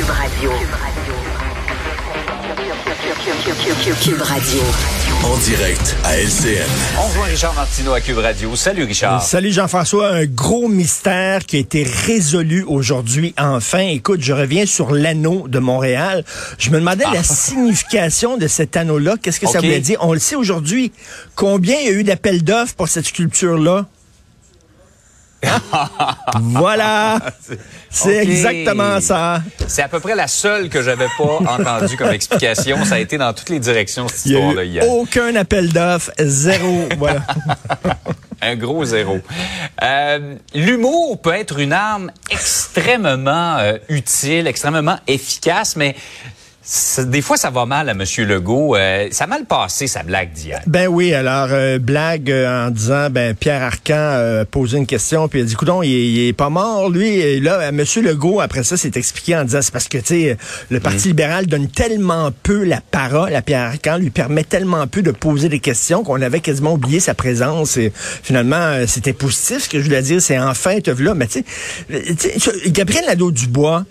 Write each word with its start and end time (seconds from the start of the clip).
Cube 0.00 0.10
Radio. 0.12 0.50
Cube 4.02 4.22
Radio. 4.22 4.60
En 5.22 5.36
direct 5.36 5.94
à 6.04 6.16
LCN. 6.16 6.64
On 6.98 7.06
rejoint 7.08 7.26
Richard 7.26 7.52
Martineau 7.52 7.92
à 7.92 8.00
Cube 8.00 8.16
Radio. 8.16 8.56
Salut 8.56 8.84
Richard. 8.84 9.22
Salut 9.22 9.52
Jean-François. 9.52 10.08
Un 10.08 10.24
gros 10.24 10.68
mystère 10.68 11.44
qui 11.44 11.56
a 11.56 11.58
été 11.58 11.82
résolu 11.82 12.64
aujourd'hui 12.66 13.34
enfin. 13.38 13.80
Écoute, 13.88 14.22
je 14.22 14.32
reviens 14.32 14.64
sur 14.64 14.90
l'anneau 14.90 15.48
de 15.48 15.58
Montréal. 15.58 16.24
Je 16.56 16.70
me 16.70 16.78
demandais 16.78 17.04
la 17.12 17.22
signification 17.22 18.38
de 18.38 18.46
cet 18.46 18.78
anneau-là. 18.78 19.16
Qu'est-ce 19.20 19.38
que 19.38 19.48
ça 19.48 19.58
voulait 19.60 19.80
dire? 19.80 19.98
On 20.00 20.14
le 20.14 20.18
sait 20.18 20.36
aujourd'hui. 20.36 20.92
Combien 21.34 21.76
il 21.78 21.84
y 21.84 21.88
a 21.90 21.92
eu 21.92 22.04
d'appels 22.04 22.42
d'offres 22.42 22.74
pour 22.74 22.88
cette 22.88 23.04
sculpture-là? 23.04 23.86
voilà. 26.40 27.18
C'est 27.90 28.16
exactement 28.18 29.00
ça. 29.00 29.42
C'est 29.66 29.82
à 29.82 29.88
peu 29.88 30.00
près 30.00 30.14
la 30.14 30.28
seule 30.28 30.68
que 30.68 30.82
j'avais 30.82 31.08
pas 31.18 31.24
entendue 31.54 31.96
comme 31.96 32.10
explication. 32.12 32.84
Ça 32.84 32.96
a 32.96 32.98
été 32.98 33.18
dans 33.18 33.32
toutes 33.32 33.48
les 33.50 33.58
directions, 33.60 34.06
cette 34.08 34.26
Il 34.26 34.32
y 34.32 34.36
a 34.36 34.38
histoire-là, 34.38 34.64
eu 34.64 34.68
hier. 34.68 34.88
aucun 34.88 35.34
appel 35.36 35.72
d'offres. 35.72 36.10
Zéro. 36.18 36.88
voilà. 36.98 37.20
Un 38.42 38.56
gros 38.56 38.84
zéro. 38.86 39.18
Euh, 39.82 40.34
L'humour 40.54 41.20
peut 41.20 41.34
être 41.34 41.58
une 41.58 41.74
arme 41.74 42.10
extrêmement 42.30 43.58
euh, 43.58 43.76
utile, 43.90 44.46
extrêmement 44.46 44.96
efficace, 45.06 45.76
mais 45.76 45.94
des 47.06 47.20
fois, 47.22 47.36
ça 47.36 47.50
va 47.50 47.66
mal 47.66 47.88
à 47.88 47.92
M. 47.92 48.04
Legault. 48.18 48.76
Euh, 48.76 49.08
ça 49.10 49.24
a 49.24 49.26
mal 49.26 49.44
passé, 49.44 49.86
sa 49.88 50.02
blague 50.02 50.32
d'hier. 50.32 50.60
Ben 50.66 50.86
oui, 50.86 51.12
alors 51.14 51.48
euh, 51.50 51.78
blague 51.78 52.30
euh, 52.30 52.66
en 52.66 52.70
disant 52.70 53.08
ben 53.10 53.34
Pierre 53.34 53.62
Arcan 53.62 53.94
euh, 53.96 54.44
posé 54.44 54.78
une 54.78 54.86
question 54.86 55.26
puis 55.28 55.40
il 55.40 55.42
a 55.42 55.46
dit 55.46 55.54
coudon 55.54 55.82
il, 55.82 55.92
est- 55.92 56.08
il 56.10 56.28
est 56.28 56.32
pas 56.32 56.48
mort 56.50 56.88
lui 56.90 57.08
et 57.08 57.40
là 57.40 57.58
euh, 57.60 57.72
monsieur 57.72 58.02
Legault 58.02 58.40
après 58.40 58.62
ça 58.62 58.76
s'est 58.76 58.92
expliqué 58.94 59.36
en 59.36 59.44
disant 59.44 59.62
c'est 59.62 59.72
parce 59.72 59.88
que 59.88 59.98
tu 59.98 60.04
sais 60.06 60.36
le 60.70 60.80
Parti 60.80 61.08
libéral 61.08 61.46
donne 61.46 61.68
tellement 61.68 62.30
peu 62.42 62.64
la 62.64 62.80
parole 62.80 63.34
à 63.34 63.42
Pierre 63.42 63.62
Arcan 63.62 63.98
lui 63.98 64.10
permet 64.10 64.44
tellement 64.44 64.86
peu 64.86 65.02
de 65.02 65.10
poser 65.10 65.48
des 65.48 65.60
questions 65.60 66.04
qu'on 66.04 66.20
avait 66.22 66.40
quasiment 66.40 66.72
oublié 66.74 67.00
sa 67.00 67.14
présence 67.14 67.76
et 67.76 67.92
finalement 68.22 68.56
euh, 68.56 68.84
c'était 68.86 69.12
positif 69.12 69.64
ce 69.64 69.68
que 69.68 69.78
je 69.80 69.84
voulais 69.84 70.02
dire 70.02 70.20
c'est 70.22 70.38
enfin 70.38 70.78
te 70.80 70.90
là 70.90 71.14
mais 71.14 71.26
tu 71.26 71.44
sais 71.88 72.14
tu 72.16 72.40
sais, 72.40 72.70
Gabriel 72.70 73.04
Nadeau-Dubois 73.06 73.84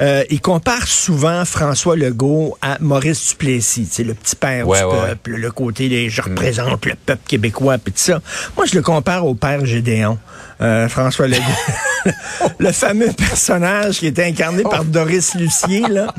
euh, 0.00 0.24
il 0.30 0.40
compare 0.40 0.86
souvent 0.86 1.44
François 1.44 1.96
Legault 1.96 2.56
à 2.62 2.78
Maurice 2.80 3.30
Duplessis, 3.30 3.88
c'est 3.90 4.04
le 4.04 4.14
petit 4.14 4.36
père 4.36 4.66
Ouais, 4.66 4.80
du 4.80 4.84
ouais, 4.86 4.92
ouais. 4.92 5.08
peuple, 5.08 5.30
le 5.32 5.50
côté 5.50 5.88
des 5.88 6.08
je 6.08 6.22
représente 6.22 6.84
le 6.86 6.94
peuple 6.94 7.22
québécois 7.26 7.78
puis 7.78 7.92
tout 7.92 7.98
ça. 8.00 8.20
Moi 8.56 8.66
je 8.66 8.74
le 8.74 8.82
compare 8.82 9.26
au 9.26 9.34
père 9.34 9.64
Gédéon, 9.64 10.18
euh, 10.60 10.88
François 10.88 11.26
Legault. 11.28 11.42
le 12.58 12.72
fameux 12.72 13.12
personnage 13.12 13.98
qui 13.98 14.06
était 14.06 14.24
incarné 14.24 14.62
par 14.62 14.84
Doris 14.84 15.34
Lucier 15.34 15.80
là, 15.88 16.12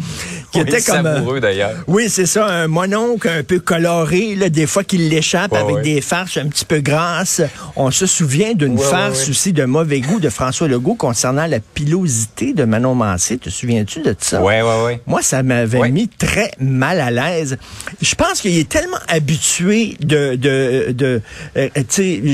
qui 0.56 0.61
Oui, 0.64 0.67
était 0.70 0.81
comme 0.81 1.06
euh, 1.06 1.39
d'ailleurs. 1.39 1.72
oui, 1.88 2.09
c'est 2.09 2.25
ça, 2.25 2.45
un 2.45 2.67
mononcle 2.67 3.28
un 3.30 3.44
peu 3.44 3.59
coloré, 3.59 4.36
là, 4.36 4.50
des 4.50 4.67
fois 4.67 4.84
qu'il 4.84 5.09
l'échappe 5.09 5.52
Ouais, 5.52 5.59
avec 5.59 5.75
ouais. 5.78 5.81
des 5.81 6.02
farces 6.02 6.38
un 6.38 6.48
petit 6.48 6.66
peu 6.66 6.80
grasses. 6.80 7.42
On 7.75 7.92
se 7.92 8.06
souvient 8.06 8.53
d'une 8.53 8.78
Ouais, 8.80 8.86
farce 8.86 9.28
aussi 9.30 9.53
de 9.53 9.66
mauvais 9.66 10.00
goût 10.02 10.20
de 10.20 10.30
François 10.30 10.67
Legault 10.67 10.95
concernant 10.95 11.45
la 11.45 11.59
pilosité 11.59 12.53
de 12.53 12.64
Manon 12.64 12.95
Mancé. 12.95 13.38
Te 13.38 13.50
souviens-tu 13.50 14.02
de 14.02 14.16
ça? 14.20 14.42
Ouais, 14.42 14.61
ouais, 14.61 14.83
ouais. 14.86 15.02
Moi, 15.06 15.22
ça 15.22 15.44
m'avait 15.44 15.89
mis 15.89 16.08
très 16.08 16.52
mal 16.59 17.00
à 17.00 17.11
l'aise. 17.11 17.58
Je 18.02 18.16
pense 18.16 18.42
qu'il 18.42 18.58
est 18.58 18.70
tellement 18.70 18.98
habitué 19.08 19.98
de, 20.02 20.36
de, 20.36 20.92
de 20.92 21.22
euh, 21.58 21.70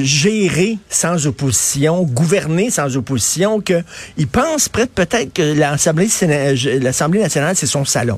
gérer 0.03 0.77
sans 0.89 1.27
opposition, 1.27 2.03
gouverner 2.03 2.69
sans 2.69 2.95
opposition, 2.97 3.61
que 3.61 3.81
il 4.17 4.27
pense 4.27 4.69
peut- 4.69 4.85
peut-être 4.93 5.33
que 5.33 5.41
l'Assemblée 5.57 7.19
nationale, 7.19 7.55
c'est 7.55 7.65
son 7.67 7.85
salon. 7.85 8.10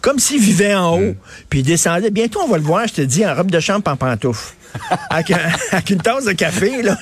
Comme 0.00 0.18
s'il 0.18 0.40
vivait 0.40 0.74
en 0.74 0.98
haut, 0.98 1.14
puis 1.50 1.60
il 1.60 1.62
descendait. 1.62 2.10
Bientôt, 2.10 2.40
on 2.42 2.48
va 2.48 2.56
le 2.56 2.64
voir, 2.64 2.86
je 2.88 2.94
te 2.94 3.00
dis, 3.02 3.24
en 3.26 3.34
robe 3.34 3.50
de 3.50 3.60
chambre, 3.60 3.82
en 3.90 3.96
pantoufle. 3.96 4.54
avec, 5.10 5.32
un- 5.32 5.38
avec 5.72 5.90
une 5.90 6.00
tasse 6.00 6.24
de 6.24 6.32
café, 6.32 6.80
là. 6.82 6.96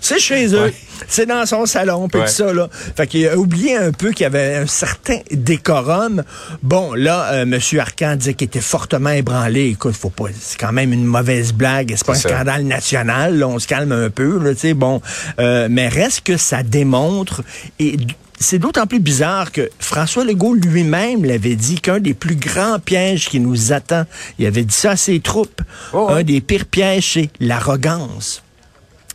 C'est 0.00 0.18
chez 0.20 0.46
eux. 0.54 0.62
Ouais. 0.66 0.74
C'est 1.08 1.26
dans 1.26 1.44
son 1.46 1.66
salon, 1.66 2.08
puis 2.08 2.20
Ouais. 2.20 2.26
tout 2.26 2.32
ça, 2.32 2.52
là. 2.54 2.68
Fait 2.96 3.06
qu'il 3.08 3.26
a 3.28 3.36
oublié 3.36 3.76
un 3.76 3.90
peu 3.92 4.12
qu'il 4.12 4.22
y 4.22 4.26
avait 4.26 4.54
un 4.54 4.66
certain 4.66 5.18
décorum. 5.30 6.22
Bon, 6.62 6.94
là, 6.94 7.32
euh, 7.32 7.42
M. 7.42 7.58
Arcan 7.80 8.16
disait 8.16 8.34
qu'il 8.34 8.46
était 8.46 8.60
fortement 8.60 9.10
ébranlé. 9.10 9.66
Écoute, 9.70 9.94
faut 9.96 10.10
pas, 10.10 10.26
c'est 10.40 10.58
quand 10.58 10.72
même 10.72 10.92
une 10.92 11.04
mauvaise 11.04 11.52
blague. 11.52 11.92
C'est 11.96 12.06
pas 12.06 12.12
un 12.12 12.16
ça. 12.16 12.28
scandale 12.28 12.62
national. 12.62 13.36
là. 13.38 13.48
on 13.48 13.58
se 13.58 13.66
calme 13.66 13.92
un 13.92 14.08
peu, 14.08 14.38
là, 14.38 14.54
tu 14.54 14.60
sais. 14.60 14.74
Bon, 14.74 15.02
euh, 15.40 15.66
mais 15.70 15.88
reste 15.88 16.22
que 16.22 16.36
ça 16.36 16.62
démontre 16.62 17.42
et 17.80 17.96
c'est 18.42 18.58
d'autant 18.58 18.86
plus 18.86 19.00
bizarre 19.00 19.52
que 19.52 19.70
François 19.78 20.24
Legault 20.24 20.54
lui-même 20.54 21.24
l'avait 21.24 21.56
dit 21.56 21.76
qu'un 21.80 22.00
des 22.00 22.14
plus 22.14 22.36
grands 22.36 22.78
pièges 22.78 23.28
qui 23.28 23.40
nous 23.40 23.72
attend, 23.72 24.04
il 24.38 24.46
avait 24.46 24.64
dit 24.64 24.74
ça 24.74 24.92
à 24.92 24.96
ses 24.96 25.20
troupes, 25.20 25.62
Oh, 25.92 26.08
un 26.10 26.22
des 26.22 26.40
pires 26.40 26.66
pièges, 26.66 27.12
c'est 27.14 27.30
l'arrogance. 27.40 28.42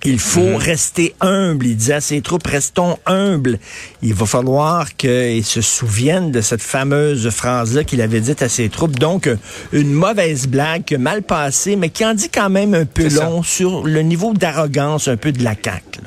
Il 0.04 0.20
faut 0.20 0.42
Mhm. 0.42 0.56
rester 0.58 1.16
humble. 1.22 1.66
Il 1.66 1.76
disait 1.76 1.94
à 1.96 2.02
ses 2.02 2.22
troupes, 2.22 2.46
restons 2.46 2.98
humbles. 3.08 3.58
Il 4.04 4.14
va 4.14 4.28
falloir 4.28 4.96
qu'ils 4.96 5.44
se 5.44 5.60
souviennent 5.62 6.32
de 6.32 6.40
cette 6.42 6.62
fameuse 6.62 7.28
phrase-là 7.32 7.84
qu'il 7.84 8.02
avait 8.02 8.22
dite 8.22 8.44
à 8.44 8.48
ses 8.48 8.70
troupes. 8.70 9.00
Donc, 9.00 9.28
une 9.74 9.92
mauvaise 9.92 10.48
blague 10.48 10.96
mal 11.00 11.24
passée, 11.24 11.76
mais 11.76 11.90
qui 11.90 12.06
en 12.06 12.14
dit 12.14 12.30
quand 12.30 12.50
même 12.52 12.76
un 12.76 12.86
peu 12.86 13.10
ça. 13.10 13.26
long 13.26 13.42
sur 13.42 13.84
le 13.86 14.02
niveau 14.04 14.34
d'arrogance 14.34 15.08
un 15.08 15.18
peu 15.18 15.32
de 15.32 15.44
la 15.44 15.56
CAQ. 15.62 16.00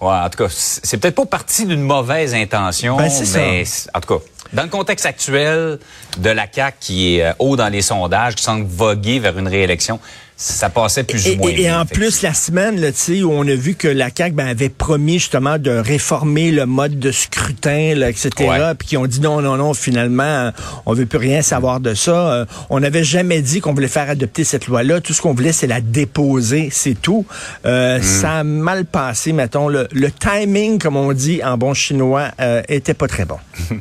Ouais, 0.00 0.08
en 0.12 0.30
tout 0.30 0.38
cas, 0.44 0.48
c'est 0.50 0.96
peut-être 0.98 1.16
pas 1.16 1.26
parti 1.26 1.66
d'une 1.66 1.82
mauvaise 1.82 2.32
intention, 2.34 2.96
Ben, 2.96 3.10
c'est 3.10 3.38
mais 3.38 3.64
ça. 3.64 3.90
en 3.94 4.00
tout 4.00 4.18
cas, 4.18 4.24
dans 4.52 4.62
le 4.62 4.68
contexte 4.68 5.04
actuel 5.06 5.78
de 6.18 6.30
la 6.30 6.46
CAQ 6.50 6.76
qui 6.80 7.16
est 7.18 7.24
euh, 7.24 7.32
haut 7.40 7.56
dans 7.56 7.68
les 7.68 7.82
sondages, 7.82 8.34
qui 8.36 8.42
semble 8.44 8.64
voguer 8.66 9.18
vers 9.18 9.36
une 9.38 9.48
réélection, 9.48 9.98
ça 10.40 10.70
passait 10.70 11.02
plus 11.02 11.26
Et, 11.26 11.34
ou 11.34 11.38
moins 11.38 11.50
et- 11.50 11.54
bien, 11.56 11.80
en 11.80 11.84
plus, 11.84 12.22
la 12.22 12.32
semaine, 12.32 12.80
là, 12.80 12.92
tu 12.92 12.98
sais, 12.98 13.22
où 13.24 13.32
on 13.32 13.42
a 13.48 13.54
vu 13.56 13.74
que 13.74 13.88
la 13.88 14.08
CAQ 14.16 14.36
ben, 14.36 14.46
avait 14.46 14.68
promis 14.68 15.14
justement 15.18 15.58
de 15.58 15.72
réformer 15.72 16.52
le 16.52 16.64
mode 16.64 17.00
de 17.00 17.10
scrutin, 17.10 17.96
là, 17.96 18.08
etc., 18.08 18.30
Ouais. 18.38 18.74
puis 18.78 18.86
qui 18.86 18.96
ont 18.96 19.06
dit 19.06 19.20
non, 19.20 19.40
non, 19.42 19.56
non, 19.56 19.74
finalement, 19.74 20.52
on 20.86 20.92
veut 20.94 21.06
plus 21.06 21.18
rien 21.18 21.42
savoir 21.42 21.80
de 21.80 21.92
ça. 21.94 22.12
Euh, 22.32 22.44
on 22.70 22.78
n'avait 22.78 23.02
jamais 23.02 23.42
dit 23.42 23.60
qu'on 23.60 23.74
voulait 23.74 23.88
faire 23.88 24.08
adopter 24.08 24.44
cette 24.44 24.68
loi-là. 24.68 25.00
Tout 25.00 25.12
ce 25.12 25.20
qu'on 25.20 25.34
voulait, 25.34 25.52
c'est 25.52 25.66
la 25.66 25.80
déposer, 25.80 26.68
c'est 26.70 26.94
tout. 26.94 27.26
Euh, 27.66 28.00
Ça 28.00 28.38
a 28.38 28.44
mal 28.44 28.84
passé, 28.84 29.32
mettons. 29.32 29.66
Le, 29.68 29.88
le 29.92 30.10
timing, 30.12 30.78
comme 30.78 30.96
on 30.96 31.12
dit 31.12 31.42
en 31.42 31.58
bon 31.58 31.74
chinois, 31.74 32.28
euh, 32.40 32.62
était 32.68 32.94
pas 32.94 33.08
très 33.08 33.24
bon. 33.24 33.38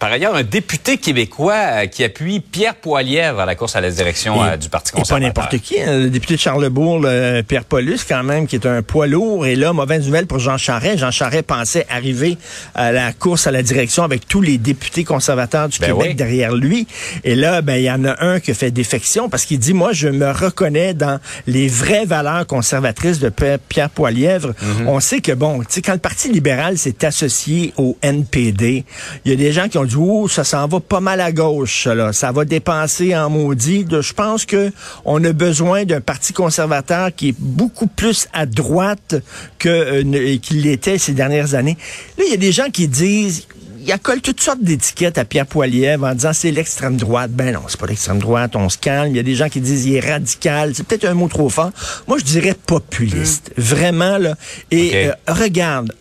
Par 0.00 0.10
ailleurs, 0.10 0.34
un 0.34 0.42
député 0.42 0.96
québécois 0.96 1.54
euh, 1.56 1.86
qui 1.86 2.02
appuie 2.04 2.40
Pierre 2.40 2.74
Poilievre 2.74 3.38
à 3.40 3.44
la 3.46 3.54
course 3.54 3.76
à 3.76 3.82
la 3.82 3.90
direction 3.90 4.42
euh, 4.42 4.56
du 4.56 4.70
Parti 4.70 4.90
Et 4.90 4.92
pas 4.92 4.98
conservateur. 5.00 5.28
n'importe 5.28 5.58
qui. 5.62 5.78
hein. 5.80 5.98
Le 5.98 6.08
député 6.10 6.34
de 6.36 6.40
Charlebourg, 6.40 7.00
le 7.00 7.42
Pierre 7.42 7.64
Paulus, 7.64 7.98
quand 8.08 8.22
même, 8.22 8.46
qui 8.46 8.56
est 8.56 8.64
un 8.66 8.80
poids 8.82 9.06
lourd. 9.06 9.44
Et 9.46 9.56
là, 9.56 9.74
mauvaise 9.74 10.06
nouvelle 10.06 10.26
pour 10.26 10.38
Jean 10.38 10.56
Charest. 10.56 10.98
Jean 10.98 11.10
Charest 11.10 11.42
pensait 11.44 11.86
arriver 11.90 12.38
à 12.74 12.92
la 12.92 13.12
course 13.12 13.46
à 13.46 13.50
la 13.50 13.62
direction 13.62 14.02
avec 14.02 14.26
tous 14.26 14.40
les 14.40 14.56
députés 14.56 15.04
conservateurs 15.04 15.68
du 15.68 15.78
Ben 15.78 15.88
Québec 15.88 16.06
oui. 16.08 16.14
derrière 16.14 16.54
lui. 16.56 16.86
Et 17.22 17.34
là, 17.34 17.60
ben, 17.60 17.74
il 17.76 17.84
y 17.84 17.90
en 17.90 18.02
a 18.06 18.24
un 18.24 18.40
qui 18.40 18.54
fait 18.54 18.70
défection 18.70 19.28
parce 19.28 19.44
qu'il 19.44 19.58
dit, 19.58 19.74
moi, 19.74 19.92
je 19.92 20.08
me 20.08 20.30
reconnais 20.30 20.94
dans 20.94 21.20
les 21.46 21.68
vraies 21.68 22.06
valeurs 22.06 22.46
conservatrices 22.46 23.18
de 23.18 23.28
Pierre- 23.28 23.90
Poilièvre. 23.90 24.54
Mhm. 24.62 24.88
On 24.88 24.98
sait 25.00 25.20
que, 25.20 25.32
bon, 25.32 25.58
tu 25.60 25.66
sais, 25.68 25.82
quand 25.82 25.92
le 25.92 25.98
Parti 25.98 26.30
libéral 26.32 26.78
s'est 26.78 27.04
associé 27.04 27.74
au 27.76 27.98
NPD, 28.02 28.84
il 29.26 29.30
y 29.30 29.34
a 29.34 29.36
des 29.36 29.52
gens 29.52 29.68
qui 29.68 29.76
ont 29.76 29.89
dit, 29.90 29.96
oh, 29.98 30.28
ça 30.28 30.44
s'en 30.44 30.66
va 30.66 30.80
pas 30.80 31.00
mal 31.00 31.20
à 31.20 31.32
gauche, 31.32 31.84
ça, 31.84 31.94
là. 31.94 32.12
Ça 32.12 32.32
va 32.32 32.44
dépenser 32.44 33.16
en 33.16 33.30
maudit. 33.30 33.86
Je 33.90 34.12
pense 34.12 34.44
que 34.44 34.72
on 35.04 35.22
a 35.24 35.32
besoin 35.32 35.84
d'un 35.84 36.00
parti 36.00 36.32
conservateur 36.32 37.14
qui 37.14 37.30
est 37.30 37.34
beaucoup 37.38 37.86
plus 37.86 38.28
à 38.32 38.46
droite 38.46 39.16
que 39.58 39.68
euh, 39.68 40.38
qu'il 40.38 40.62
l'était 40.62 40.98
ces 40.98 41.12
dernières 41.12 41.54
années. 41.54 41.76
Là, 42.18 42.24
il 42.26 42.30
y 42.30 42.34
a 42.34 42.38
des 42.38 42.52
gens 42.52 42.70
qui 42.72 42.88
disent, 42.88 43.46
il 43.82 43.90
accole 43.92 44.20
toutes 44.20 44.40
sortes 44.40 44.62
d'étiquettes 44.62 45.18
à 45.18 45.24
Pierre 45.24 45.46
Poilievre 45.46 46.06
en 46.06 46.14
disant 46.14 46.32
c'est 46.32 46.50
l'extrême 46.50 46.96
droite. 46.96 47.30
Ben 47.30 47.52
non, 47.52 47.62
c'est 47.68 47.80
pas 47.80 47.86
l'extrême 47.86 48.18
droite, 48.18 48.54
on 48.56 48.68
se 48.68 48.78
calme. 48.78 49.12
Il 49.12 49.16
y 49.16 49.20
a 49.20 49.22
des 49.22 49.34
gens 49.34 49.48
qui 49.48 49.60
disent 49.60 49.86
il 49.86 49.96
est 49.96 50.00
radical. 50.00 50.72
C'est 50.74 50.86
peut-être 50.86 51.06
un 51.06 51.14
mot 51.14 51.28
trop 51.28 51.48
fort. 51.48 51.70
Moi, 52.06 52.18
je 52.18 52.24
dirais 52.24 52.54
populiste. 52.54 53.52
Vraiment, 53.56 54.18
là. 54.18 54.36
Et 54.70 54.92
euh, 54.94 55.12
regarde, 55.26 55.92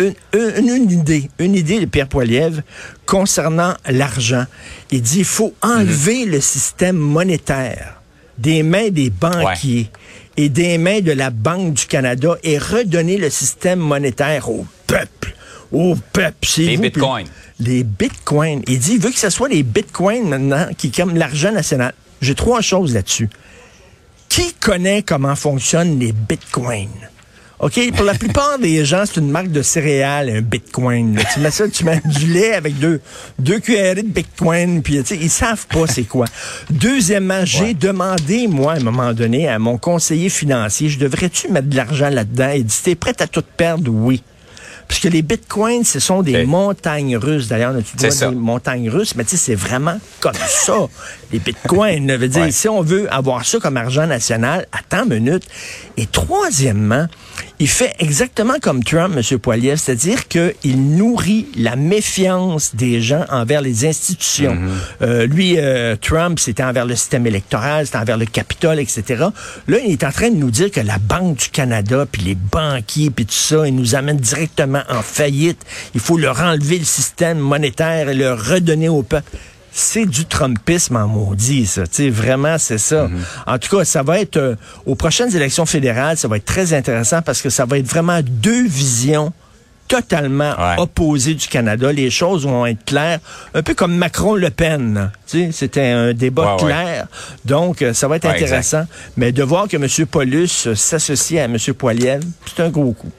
une, 0.00 0.14
une- 0.34 0.68
une 0.76 0.90
idée, 0.90 1.30
une 1.38 1.54
idée 1.54 1.80
de 1.80 1.86
Pierre 1.86 2.08
Poilievre 2.08 2.60
concernant 3.06 3.74
l'argent. 3.88 4.44
Il 4.90 5.02
dit 5.02 5.18
il 5.20 5.24
faut 5.24 5.54
enlever 5.62 6.24
le 6.24 6.40
système 6.40 6.96
monétaire 6.96 8.00
des 8.38 8.62
mains 8.62 8.90
des 8.90 9.10
banquiers 9.10 9.90
et 10.36 10.48
des 10.48 10.78
mains 10.78 11.00
de 11.00 11.10
la 11.12 11.30
Banque 11.30 11.74
du 11.74 11.86
Canada 11.86 12.36
et 12.44 12.56
redonner 12.58 13.16
le 13.16 13.30
système 13.30 13.80
monétaire 13.80 14.48
au 14.48 14.64
peuple. 14.86 15.34
Au 15.72 15.96
peuple, 16.12 16.36
c'est 16.46 16.62
Les 16.62 16.76
vous, 16.76 16.82
bitcoins. 16.82 17.26
Les 17.60 17.82
bitcoins. 17.82 18.62
Il 18.68 18.78
dit, 18.78 18.92
il 18.94 19.00
veut 19.00 19.10
que 19.10 19.18
ce 19.18 19.30
soit 19.30 19.48
les 19.48 19.64
bitcoins 19.64 20.28
maintenant, 20.28 20.68
qui 20.78 20.92
comme 20.92 21.16
l'argent 21.16 21.50
national. 21.52 21.92
J'ai 22.22 22.34
trois 22.36 22.60
choses 22.60 22.94
là-dessus. 22.94 23.28
Qui 24.28 24.52
connaît 24.54 25.02
comment 25.02 25.34
fonctionnent 25.34 25.98
les 25.98 26.12
bitcoins? 26.12 26.88
OK, 27.60 27.92
pour 27.96 28.04
la 28.04 28.14
plupart 28.14 28.58
des 28.60 28.84
gens, 28.84 29.02
c'est 29.04 29.18
une 29.18 29.30
marque 29.30 29.48
de 29.50 29.62
céréales, 29.62 30.30
un 30.30 30.40
Bitcoin. 30.42 31.16
là. 31.16 31.22
Tu 31.34 31.40
mets 31.40 31.50
ça, 31.50 31.68
tu 31.68 31.84
mets 31.84 32.00
du 32.04 32.26
lait 32.28 32.54
avec 32.54 32.78
deux, 32.78 33.00
deux 33.40 33.58
cuillerées 33.58 34.02
de 34.02 34.08
Bitcoin, 34.08 34.80
puis 34.80 34.98
tu 35.02 35.06
sais, 35.06 35.16
ils 35.20 35.28
savent 35.30 35.66
pas 35.66 35.86
c'est 35.88 36.04
quoi. 36.04 36.26
Deuxièmement, 36.70 37.44
j'ai 37.44 37.74
demandé, 37.74 38.46
moi, 38.46 38.74
à 38.74 38.76
un 38.76 38.80
moment 38.80 39.12
donné, 39.12 39.48
à 39.48 39.58
mon 39.58 39.76
conseiller 39.76 40.28
financier, 40.28 40.88
je 40.88 41.00
devrais-tu 41.00 41.48
mettre 41.48 41.68
de 41.68 41.74
l'argent 41.76 42.10
là-dedans? 42.10 42.52
Il 42.54 42.64
dit, 42.64 42.76
t'es 42.84 42.94
prêt 42.94 43.14
à 43.18 43.26
tout 43.26 43.42
perdre? 43.56 43.90
Oui. 43.92 44.22
Puisque 44.86 45.04
les 45.12 45.20
bitcoins, 45.20 45.84
ce 45.84 46.00
sont 46.00 46.22
des 46.22 46.46
montagnes 46.46 47.18
russes. 47.18 47.46
D'ailleurs, 47.48 47.74
tu 47.76 48.10
ça. 48.10 48.30
des 48.30 48.34
montagnes 48.36 48.88
russes, 48.88 49.14
mais 49.16 49.24
tu 49.24 49.30
sais, 49.30 49.36
c'est 49.36 49.54
vraiment 49.54 49.98
comme 50.20 50.32
ça. 50.46 50.76
Les 51.30 51.40
bitcoins, 51.40 52.16
veut 52.16 52.28
dire, 52.28 52.42
Ouais. 52.44 52.50
si 52.52 52.70
on 52.70 52.80
veut 52.80 53.12
avoir 53.12 53.44
ça 53.44 53.58
comme 53.58 53.76
argent 53.76 54.06
national, 54.06 54.66
attends 54.72 55.04
une 55.10 55.22
minute. 55.24 55.42
Et 55.98 56.06
troisièmement, 56.06 57.06
il 57.60 57.68
fait 57.68 57.94
exactement 57.98 58.54
comme 58.60 58.84
Trump, 58.84 59.16
M. 59.16 59.38
Poiliev, 59.38 59.78
c'est-à-dire 59.78 60.28
qu'il 60.28 60.96
nourrit 60.96 61.46
la 61.56 61.74
méfiance 61.74 62.76
des 62.76 63.00
gens 63.00 63.24
envers 63.30 63.62
les 63.62 63.84
institutions. 63.84 64.56
Euh, 65.02 65.26
lui, 65.26 65.56
euh, 65.58 65.96
Trump, 65.96 66.38
c'était 66.38 66.62
envers 66.62 66.86
le 66.86 66.94
système 66.94 67.26
électoral, 67.26 67.86
c'était 67.86 67.98
envers 67.98 68.16
le 68.16 68.26
Capitole, 68.26 68.78
etc. 68.78 69.24
Là, 69.66 69.78
il 69.84 69.90
est 69.90 70.04
en 70.04 70.12
train 70.12 70.30
de 70.30 70.36
nous 70.36 70.50
dire 70.52 70.70
que 70.70 70.80
la 70.80 70.98
Banque 70.98 71.38
du 71.38 71.48
Canada, 71.48 72.06
puis 72.10 72.22
les 72.22 72.36
banquiers, 72.36 73.10
puis 73.10 73.26
tout 73.26 73.32
ça, 73.32 73.66
ils 73.66 73.74
nous 73.74 73.96
amènent 73.96 74.18
directement 74.18 74.82
en 74.88 75.02
faillite. 75.02 75.60
Il 75.94 76.00
faut 76.00 76.16
leur 76.16 76.40
enlever 76.40 76.78
le 76.78 76.84
système 76.84 77.38
monétaire 77.38 78.08
et 78.08 78.14
le 78.14 78.34
redonner 78.34 78.88
au 78.88 79.02
peuple. 79.02 79.30
C'est 79.80 80.06
du 80.06 80.24
Trumpisme 80.24 80.96
en 80.96 81.06
maudit, 81.06 81.64
ça. 81.66 81.82
Tu 81.86 81.88
sais, 81.92 82.10
vraiment, 82.10 82.58
c'est 82.58 82.78
ça. 82.78 83.08
En 83.46 83.58
tout 83.58 83.76
cas, 83.76 83.84
ça 83.84 84.02
va 84.02 84.18
être, 84.18 84.36
euh, 84.36 84.56
aux 84.86 84.96
prochaines 84.96 85.34
élections 85.36 85.66
fédérales, 85.66 86.16
ça 86.16 86.26
va 86.26 86.36
être 86.38 86.44
très 86.44 86.72
intéressant 86.72 87.22
parce 87.22 87.40
que 87.40 87.48
ça 87.48 87.64
va 87.64 87.78
être 87.78 87.86
vraiment 87.86 88.18
deux 88.24 88.66
visions 88.66 89.32
totalement 89.86 90.50
Ouais. 90.58 90.74
opposées 90.78 91.34
du 91.34 91.46
Canada. 91.46 91.92
Les 91.92 92.10
choses 92.10 92.44
vont 92.44 92.66
être 92.66 92.84
claires, 92.84 93.20
un 93.54 93.62
peu 93.62 93.74
comme 93.74 93.94
Macron-Le 93.96 94.50
Pen. 94.50 94.94
là. 94.94 95.12
Tu 95.28 95.44
sais, 95.46 95.52
c'était 95.52 95.86
un 95.90 96.12
débat 96.12 96.56
Ouais, 96.56 96.62
ouais. 96.64 96.68
clair. 96.72 97.06
Donc, 97.44 97.80
euh, 97.82 97.94
ça 97.94 98.08
va 98.08 98.16
être 98.16 98.26
intéressant. 98.26 98.84
Mais 99.16 99.30
de 99.30 99.44
voir 99.44 99.68
que 99.68 99.76
M. 99.76 100.06
Paulus 100.06 100.66
euh, 100.66 100.74
s'associe 100.74 101.40
à 101.40 101.44
M. 101.44 101.56
Poiliev, 101.78 102.22
c'est 102.46 102.64
un 102.64 102.68
gros 102.68 102.92
coup. 102.92 103.12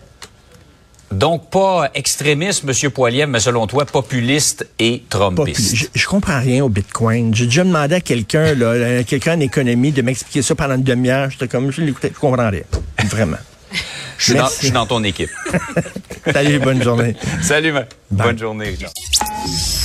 Donc, 1.12 1.50
pas 1.50 1.90
extrémiste, 1.96 2.64
M. 2.68 2.92
Poiliev, 2.92 3.28
mais 3.30 3.40
selon 3.40 3.66
toi, 3.68 3.86
populiste 3.86 4.68
et 4.78 5.04
trumpiste. 5.10 5.76
Je, 5.76 5.86
je 5.94 6.06
comprends 6.08 6.40
rien 6.40 6.64
au 6.64 6.70
Bitcoin. 6.70 7.34
J'ai 7.34 7.46
déjà 7.46 7.64
demandé 7.64 7.96
à 7.96 8.02
quelqu'un, 8.02 8.54
là, 8.54 8.66
euh, 8.68 9.04
quelqu'un 9.04 9.38
en 9.38 9.40
économie, 9.40 9.92
de 9.92 10.02
m'expliquer 10.04 10.42
ça 10.42 10.54
pendant 10.56 10.76
une 10.76 10.84
demi-heure. 10.84 11.30
J'étais 11.32 11.48
comme, 11.48 11.72
je 11.72 11.82
l'écoutais, 11.82 12.12
je 12.14 12.20
comprends 12.20 12.50
rien. 12.50 12.62
Vraiment. 13.06 13.38
Je 14.18 14.24
suis 14.24 14.34
dans, 14.34 14.40
Merci. 14.42 14.56
je 14.60 14.66
suis 14.66 14.72
dans 14.74 14.86
ton 14.86 15.04
équipe. 15.04 15.30
Salut, 16.34 16.60
bonne 16.60 16.84
journée. 16.84 17.16
Salut, 17.42 17.72
ma- 17.72 17.86
bonne 18.12 18.38
journée. 18.38 18.66
Richard. 18.70 18.92